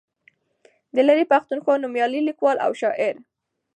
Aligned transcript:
د 0.95 0.97
لرې 1.07 1.25
پښتونخوا 1.31 1.75
نومیالی 1.83 2.21
لیکوال 2.29 2.57
او 2.65 2.71
شاعر 2.81 3.15